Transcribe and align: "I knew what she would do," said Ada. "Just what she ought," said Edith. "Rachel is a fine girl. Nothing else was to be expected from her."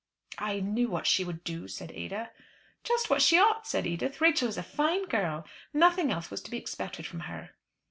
"I 0.39 0.61
knew 0.61 0.89
what 0.89 1.05
she 1.05 1.23
would 1.23 1.43
do," 1.43 1.67
said 1.67 1.91
Ada. 1.91 2.31
"Just 2.83 3.11
what 3.11 3.21
she 3.21 3.37
ought," 3.39 3.67
said 3.67 3.85
Edith. 3.85 4.19
"Rachel 4.19 4.47
is 4.47 4.57
a 4.57 4.63
fine 4.63 5.05
girl. 5.05 5.45
Nothing 5.75 6.11
else 6.11 6.31
was 6.31 6.41
to 6.41 6.49
be 6.49 6.57
expected 6.57 7.05
from 7.05 7.19
her." 7.19 7.51